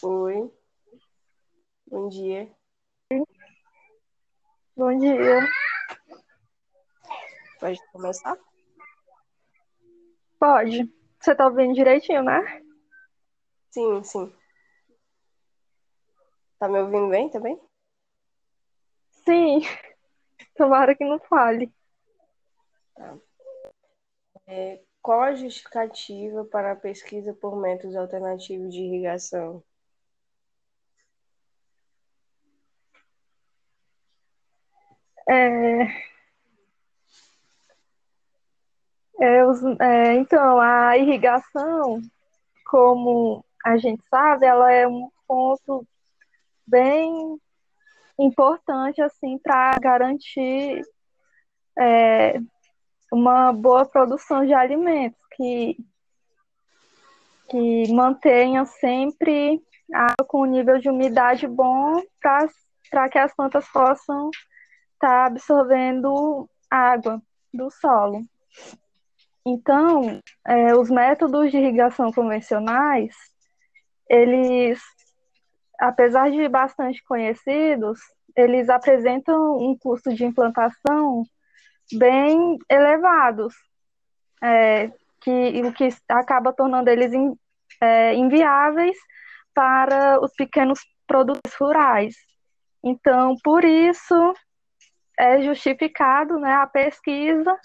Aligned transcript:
Oi, 0.00 0.50
bom 1.86 2.08
dia. 2.08 2.50
Bom 4.76 4.98
dia. 4.98 5.40
Pode 7.60 7.78
começar? 7.92 8.38
Pode. 10.38 10.92
Você 11.20 11.34
tá 11.34 11.46
ouvindo 11.46 11.74
direitinho, 11.74 12.22
né? 12.22 12.62
Sim, 13.70 14.02
sim. 14.02 14.32
Tá 16.58 16.68
me 16.68 16.80
ouvindo 16.80 17.08
bem 17.08 17.28
também? 17.28 17.60
Sim. 19.24 19.60
Tomara 20.56 20.94
que 20.96 21.04
não 21.04 21.20
fale. 21.20 21.72
É, 24.46 24.82
qual 25.00 25.22
a 25.22 25.34
justificativa 25.34 26.44
para 26.44 26.72
a 26.72 26.76
pesquisa 26.76 27.32
por 27.34 27.56
métodos 27.56 27.96
alternativos 27.96 28.72
de 28.72 28.80
irrigação? 28.80 29.62
É, 35.28 35.86
é, 39.80 40.14
então, 40.14 40.60
a 40.60 40.96
irrigação, 40.96 42.00
como 42.66 43.44
a 43.64 43.76
gente 43.76 44.02
sabe, 44.08 44.46
ela 44.46 44.72
é 44.72 44.86
um 44.86 45.08
ponto 45.26 45.86
bem 46.66 47.38
importante 48.18 49.00
assim 49.00 49.38
para 49.38 49.78
garantir 49.78 50.82
é, 51.78 52.38
uma 53.12 53.52
boa 53.52 53.84
produção 53.84 54.44
de 54.46 54.54
alimentos 54.54 55.18
que, 55.36 55.76
que 57.48 57.92
mantenha 57.92 58.64
sempre 58.64 59.62
a 59.92 60.04
água 60.12 60.26
com 60.26 60.42
um 60.42 60.46
nível 60.46 60.78
de 60.78 60.88
umidade 60.88 61.46
bom 61.46 62.02
para 62.90 63.08
que 63.08 63.18
as 63.18 63.34
plantas 63.34 63.68
possam 63.68 64.30
estar 64.94 65.26
absorvendo 65.26 66.48
água 66.70 67.20
do 67.52 67.70
solo. 67.70 68.22
Então, 69.44 70.20
é, 70.46 70.74
os 70.74 70.88
métodos 70.88 71.50
de 71.50 71.56
irrigação 71.56 72.12
convencionais, 72.12 73.14
eles, 74.08 74.80
apesar 75.80 76.30
de 76.30 76.48
bastante 76.48 77.02
conhecidos, 77.04 77.98
eles 78.36 78.68
apresentam 78.68 79.58
um 79.58 79.76
custo 79.76 80.14
de 80.14 80.24
implantação 80.24 81.24
bem 81.92 82.56
elevados, 82.70 83.54
é, 84.42 84.90
que, 85.20 85.62
o 85.64 85.72
que 85.72 85.88
acaba 86.08 86.52
tornando 86.52 86.88
eles 86.88 87.12
in, 87.12 87.34
é, 87.80 88.14
inviáveis 88.14 88.96
para 89.52 90.20
os 90.20 90.32
pequenos 90.34 90.80
produtores 91.06 91.54
rurais. 91.58 92.14
Então, 92.82 93.36
por 93.42 93.64
isso, 93.64 94.34
é 95.18 95.42
justificado 95.42 96.38
né, 96.38 96.54
a 96.54 96.66
pesquisa 96.66 97.56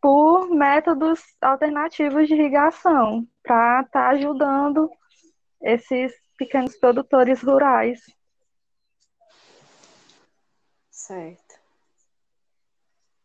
por 0.00 0.48
métodos 0.48 1.20
alternativos 1.40 2.26
de 2.26 2.34
irrigação, 2.34 3.26
para 3.42 3.82
estar 3.82 3.90
tá 3.90 4.08
ajudando 4.10 4.90
esses 5.62 6.12
pequenos 6.36 6.76
produtores 6.76 7.42
rurais. 7.42 8.00
Certo. 10.90 11.60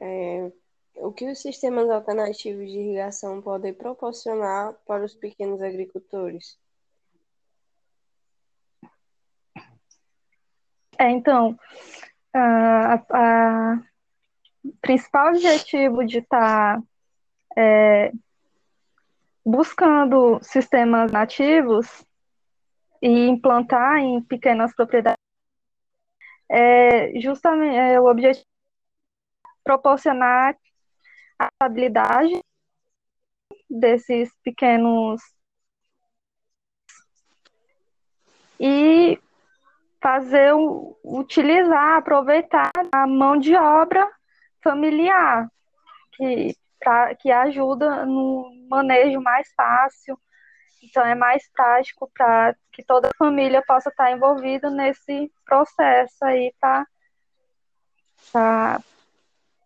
É, 0.00 0.50
o 0.96 1.12
que 1.12 1.30
os 1.30 1.40
sistemas 1.40 1.88
alternativos 1.88 2.70
de 2.70 2.78
irrigação 2.78 3.40
podem 3.40 3.72
proporcionar 3.72 4.74
para 4.86 5.04
os 5.04 5.14
pequenos 5.14 5.62
agricultores? 5.62 6.58
É, 10.98 11.10
então, 11.10 11.58
a, 12.34 12.94
a 13.10 13.82
principal 14.80 15.28
objetivo 15.28 16.04
de 16.04 16.18
estar 16.18 16.78
tá, 16.78 16.82
é, 17.56 18.12
buscando 19.44 20.38
sistemas 20.42 21.12
nativos 21.12 22.04
e 23.00 23.28
implantar 23.28 23.98
em 23.98 24.22
pequenas 24.22 24.74
propriedades 24.74 25.16
é 26.48 27.18
justamente 27.20 27.76
é, 27.76 28.00
o 28.00 28.06
objetivo 28.06 28.46
proporcionar 29.64 30.56
a 31.38 31.48
estabilidade 31.52 32.40
desses 33.68 34.32
pequenos 34.44 35.20
e 38.60 39.20
fazer 40.00 40.52
utilizar, 41.04 41.98
aproveitar 41.98 42.70
a 42.92 43.06
mão 43.06 43.36
de 43.36 43.56
obra 43.56 44.08
familiar 44.66 45.48
que 46.12 46.56
pra, 46.80 47.14
que 47.14 47.30
ajuda 47.30 48.04
no 48.04 48.50
manejo 48.68 49.20
mais 49.20 49.48
fácil. 49.54 50.18
Então 50.82 51.04
é 51.04 51.14
mais 51.14 51.48
prático 51.52 52.10
para 52.12 52.56
que 52.72 52.82
toda 52.82 53.08
a 53.08 53.16
família 53.16 53.62
possa 53.66 53.90
estar 53.90 54.10
envolvida 54.10 54.68
nesse 54.70 55.32
processo 55.44 56.24
aí 56.24 56.52
para 56.60 56.86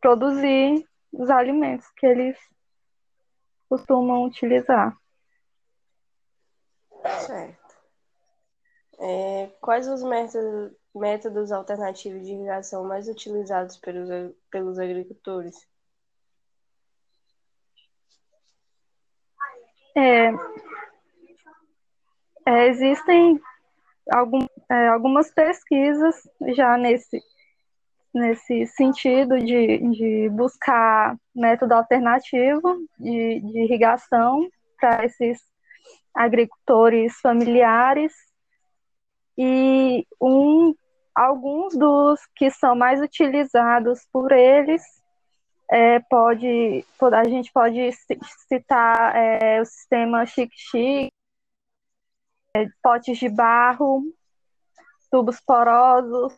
produzir 0.00 0.86
os 1.12 1.30
alimentos 1.30 1.90
que 1.96 2.06
eles 2.06 2.38
costumam 3.68 4.24
utilizar. 4.24 4.96
Certo. 7.26 7.59
É, 9.02 9.46
quais 9.62 9.88
os 9.88 10.02
métodos, 10.02 10.72
métodos 10.94 11.50
alternativos 11.50 12.22
de 12.22 12.32
irrigação 12.32 12.84
mais 12.84 13.08
utilizados 13.08 13.78
pelos, 13.78 14.34
pelos 14.50 14.78
agricultores? 14.78 15.56
É, 19.96 20.30
é, 22.46 22.68
existem 22.68 23.40
algum, 24.12 24.46
é, 24.70 24.88
algumas 24.88 25.32
pesquisas 25.32 26.16
já 26.54 26.76
nesse, 26.76 27.22
nesse 28.14 28.66
sentido 28.66 29.38
de, 29.38 29.78
de 29.78 30.28
buscar 30.28 31.16
método 31.34 31.72
alternativo 31.72 32.86
de, 32.98 33.40
de 33.40 33.60
irrigação 33.60 34.46
para 34.78 35.06
esses 35.06 35.40
agricultores 36.14 37.18
familiares 37.20 38.29
e 39.42 40.06
um, 40.20 40.74
alguns 41.14 41.74
dos 41.74 42.20
que 42.36 42.50
são 42.50 42.76
mais 42.76 43.00
utilizados 43.00 44.06
por 44.12 44.32
eles 44.32 44.82
é, 45.70 45.98
pode, 46.00 46.84
a 47.00 47.24
gente 47.24 47.50
pode 47.50 47.90
citar 48.46 49.16
é, 49.16 49.62
o 49.62 49.64
sistema 49.64 50.26
Chic-Chic, 50.26 51.10
é, 52.54 52.66
potes 52.82 53.16
de 53.16 53.30
barro, 53.30 54.02
tubos 55.10 55.40
porosos, 55.40 56.34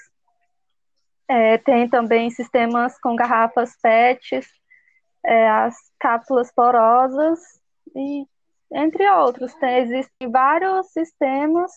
é, 1.27 1.59
tem 1.59 1.89
também 1.89 2.31
sistemas 2.31 2.97
com 3.01 3.17
garrafas 3.17 3.77
PETs, 3.83 4.47
é, 5.27 5.51
as 5.51 5.75
cápsulas 5.99 6.53
porosas, 6.55 7.41
e 7.97 8.25
entre 8.73 9.11
outros. 9.11 9.53
Tem, 9.55 9.79
existem 9.79 10.31
vários 10.31 10.87
sistemas 10.93 11.73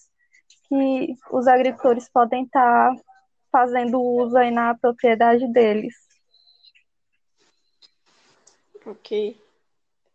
que 0.68 1.16
os 1.32 1.48
agricultores 1.48 2.10
podem 2.10 2.44
estar 2.44 2.96
fazendo 3.52 4.02
uso 4.02 4.38
aí 4.38 4.52
na 4.52 4.76
propriedade 4.76 5.48
deles. 5.52 5.96
Ok. 8.86 9.42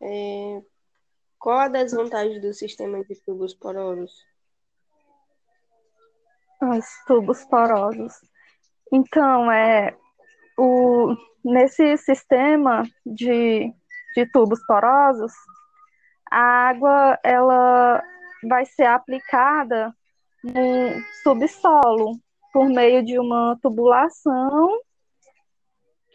É... 0.00 0.62
Qual 1.38 1.58
a 1.58 1.69
desvantagem 1.69 2.41
do 2.41 2.52
sistema 2.52 3.02
de 3.02 3.14
tubos 3.17 3.55
porosos? 3.55 4.12
Os 6.62 6.87
tubos 7.06 7.43
porosos. 7.46 8.12
Então, 8.93 9.50
é, 9.50 9.96
o, 10.58 11.17
nesse 11.43 11.96
sistema 11.96 12.82
de, 13.06 13.73
de 14.14 14.26
tubos 14.31 14.61
porosos, 14.67 15.32
a 16.31 16.69
água 16.69 17.19
ela 17.25 18.03
vai 18.46 18.67
ser 18.67 18.85
aplicada 18.85 19.96
no 20.43 21.03
subsolo 21.23 22.19
por 22.53 22.69
meio 22.69 23.05
de 23.05 23.19
uma 23.19 23.59
tubulação 23.63 24.81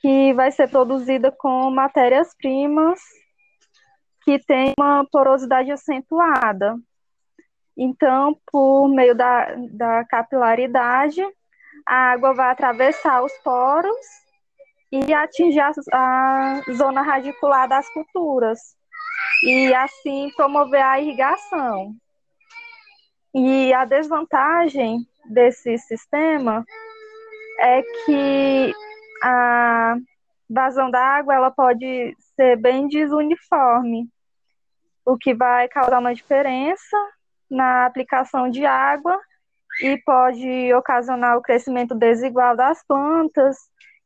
que 0.01 0.33
vai 0.33 0.51
ser 0.51 0.69
produzida 0.69 1.31
com 1.31 1.69
matérias-primas 1.71 2.99
que 4.23 4.39
tem 4.39 4.73
uma 4.77 5.05
porosidade 5.11 5.71
acentuada. 5.71 6.75
Então, 7.77 8.37
por 8.51 8.87
meio 8.87 9.13
da, 9.15 9.55
da 9.71 10.05
capilaridade, 10.05 11.21
a 11.85 12.11
água 12.11 12.33
vai 12.33 12.49
atravessar 12.49 13.23
os 13.23 13.33
poros 13.43 13.95
e 14.91 15.13
atingir 15.13 15.59
a, 15.59 15.71
a 15.93 16.61
zona 16.73 17.01
radicular 17.01 17.67
das 17.67 17.87
culturas 17.89 18.59
e 19.43 19.73
assim 19.73 20.31
promover 20.35 20.81
a 20.81 20.99
irrigação. 20.99 21.95
E 23.37 23.73
a 23.73 23.83
desvantagem 23.83 25.05
desse 25.25 25.77
sistema 25.77 26.65
é 27.59 27.81
que 27.81 28.73
a 29.21 29.97
vazão 30.49 30.89
da 30.89 31.01
água 31.01 31.35
ela 31.35 31.51
pode 31.51 32.15
ser 32.33 32.55
bem 32.55 32.87
desuniforme, 32.87 34.07
o 35.05 35.17
que 35.17 35.33
vai 35.33 35.67
causar 35.67 35.99
uma 35.99 36.15
diferença 36.15 36.97
na 37.51 37.85
aplicação 37.85 38.49
de 38.49 38.65
água 38.65 39.19
e 39.81 39.97
pode 39.97 40.73
ocasionar 40.73 41.37
o 41.37 41.41
crescimento 41.41 41.93
desigual 41.93 42.55
das 42.55 42.81
plantas 42.87 43.57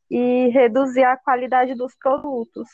e 0.10 0.48
reduzir 0.48 1.04
a 1.04 1.16
qualidade 1.16 1.76
dos 1.76 1.94
produtos. 1.96 2.68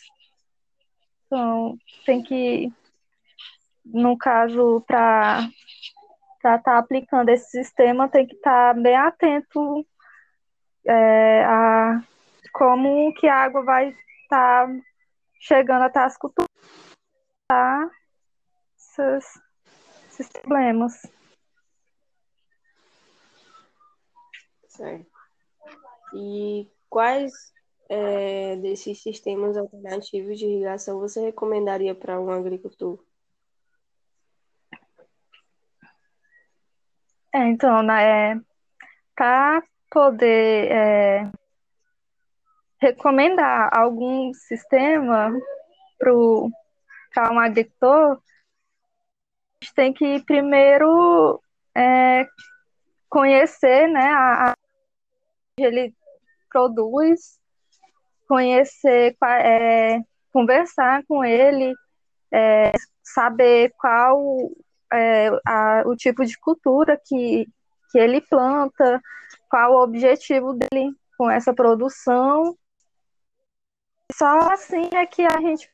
Então, 1.25 1.77
tem 2.05 2.23
que, 2.23 2.71
no 3.83 4.17
caso, 4.17 4.81
para 6.45 6.57
estar 6.57 6.73
tá 6.73 6.77
aplicando 6.77 7.29
esse 7.29 7.49
sistema, 7.49 8.07
tem 8.07 8.27
que 8.27 8.35
estar 8.35 8.75
tá 8.75 8.79
bem 8.79 8.95
atento 8.95 9.83
é, 10.85 11.43
a 11.43 11.99
como 12.53 13.11
que 13.15 13.27
a 13.27 13.35
água 13.35 13.63
vai 13.63 13.89
estar 13.89 14.67
tá 14.67 14.81
chegando 15.39 15.81
até 15.81 16.01
as 16.01 16.15
culturas, 16.15 16.47
tá? 17.47 17.89
Esses, 18.77 19.41
esses 20.07 20.29
problemas. 20.29 21.01
Certo. 24.67 25.11
E 26.13 26.69
quais 26.87 27.33
é, 27.89 28.55
desses 28.57 29.01
sistemas 29.01 29.57
alternativos 29.57 30.37
de 30.37 30.45
irrigação 30.45 30.99
você 30.99 31.21
recomendaria 31.21 31.95
para 31.95 32.21
um 32.21 32.29
agricultor? 32.29 33.03
É, 37.35 37.49
então, 37.49 37.83
né, 37.83 38.39
para 39.13 39.61
poder 39.91 40.71
é, 40.71 41.29
recomendar 42.79 43.69
algum 43.77 44.33
sistema 44.33 45.33
para 45.99 46.13
um 47.33 47.37
agricultor, 47.37 48.13
a 48.13 49.65
gente 49.65 49.75
tem 49.75 49.91
que 49.91 50.23
primeiro 50.23 51.41
é, 51.75 52.25
conhecer 53.09 53.89
né, 53.89 54.13
a, 54.13 54.51
a 54.51 54.53
ele 55.59 55.93
produz, 56.49 57.37
conhecer, 58.29 59.13
é, 59.43 59.99
conversar 60.31 61.03
com 61.05 61.21
ele, 61.25 61.73
é, 62.31 62.71
saber 63.03 63.73
qual 63.77 64.49
é, 64.95 65.29
a, 65.45 65.83
o 65.85 65.95
tipo 65.95 66.25
de 66.25 66.37
cultura 66.39 66.99
que, 67.03 67.47
que 67.91 67.99
ele 67.99 68.21
planta, 68.21 69.01
qual 69.49 69.73
o 69.73 69.83
objetivo 69.83 70.53
dele 70.53 70.95
com 71.17 71.29
essa 71.29 71.53
produção. 71.53 72.57
Só 74.11 74.51
assim 74.51 74.89
é 74.93 75.05
que 75.05 75.23
a 75.23 75.39
gente 75.41 75.69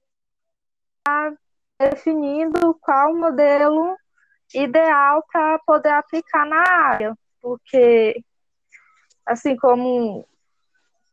está 1.00 1.34
definindo 1.80 2.74
qual 2.82 3.12
o 3.12 3.18
modelo 3.18 3.98
ideal 4.54 5.24
para 5.32 5.60
poder 5.60 5.90
aplicar 5.90 6.46
na 6.46 6.62
área, 6.62 7.18
porque 7.42 8.24
assim 9.26 9.56
como 9.56 10.26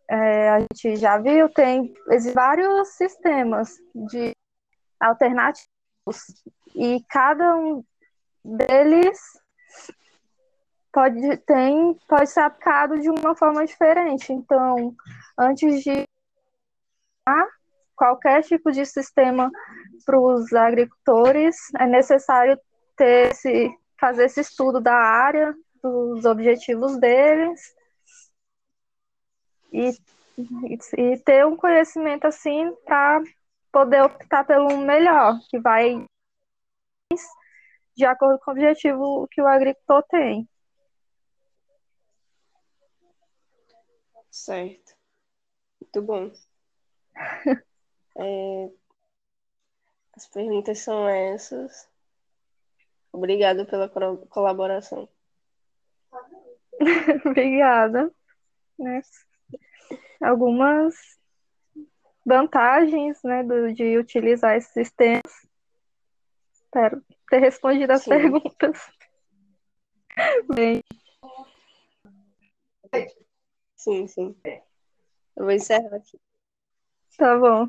é, 0.09 0.51
a 0.51 0.61
gente 0.61 0.97
já 0.97 1.19
viu, 1.19 1.49
tem 1.49 1.95
vários 2.35 2.89
sistemas 2.89 3.77
de 3.95 4.33
alternativos 5.01 5.69
e 6.75 7.03
cada 7.09 7.57
um 7.57 7.85
deles 8.57 9.19
pode, 10.93 11.37
tem, 11.39 11.95
pode 12.09 12.31
ser 12.31 12.41
aplicado 12.41 12.99
de 12.99 13.11
uma 13.11 13.37
forma 13.37 13.65
diferente. 13.65 14.33
Então, 14.33 14.95
antes 15.39 15.83
de 15.83 16.05
qualquer 17.95 18.43
tipo 18.43 18.71
de 18.73 18.87
sistema 18.87 19.51
para 20.07 20.19
os 20.19 20.53
agricultores, 20.53 21.57
é 21.79 21.87
necessário 21.87 22.59
ter 22.97 23.33
esse, 23.33 23.71
fazer 24.01 24.25
esse 24.25 24.41
estudo 24.41 24.81
da 24.81 24.95
área, 24.95 25.55
dos 25.83 26.25
objetivos 26.25 26.99
deles, 26.99 27.61
e, 29.73 29.91
e 30.97 31.19
ter 31.19 31.45
um 31.45 31.57
conhecimento 31.57 32.27
assim 32.27 32.73
para 32.85 33.23
poder 33.71 34.03
optar 34.03 34.45
pelo 34.45 34.79
melhor, 34.79 35.39
que 35.51 35.59
vai 35.59 36.05
de 37.99 38.07
acordo 38.07 38.39
com 38.39 38.53
o 38.53 38.55
objetivo 38.55 39.27
que 39.29 39.43
o 39.43 39.47
agricultor 39.49 40.05
tem. 40.05 40.49
Certo. 44.31 44.95
Muito 45.81 46.03
bom. 46.03 46.31
é, 48.17 48.71
as 50.15 50.29
perguntas 50.29 50.79
são 50.79 51.09
essas. 51.09 51.91
Obrigada 53.13 53.65
pela 53.65 53.89
colaboração. 53.89 55.09
Obrigada. 57.27 58.15
Né? 58.79 59.03
algumas 60.21 60.95
vantagens 62.25 63.21
né, 63.25 63.43
do, 63.43 63.73
de 63.75 63.99
utilizar 63.99 64.57
esses 64.57 64.73
sistemas. 64.73 65.49
Espero 66.53 67.03
ter 67.29 67.39
respondido 67.39 67.93
as 67.93 68.03
sim. 68.03 68.11
perguntas. 68.11 68.93
Bem. 70.55 70.83
Sim, 73.77 74.09
sim. 74.09 74.37
Eu 75.37 75.45
vou 75.45 75.53
encerrar 75.53 75.95
aqui. 75.95 76.19
Tá 77.17 77.39
bom. 77.39 77.69